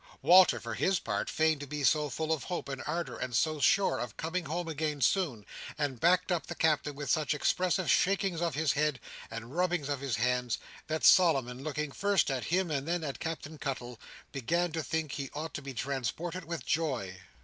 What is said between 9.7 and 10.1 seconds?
of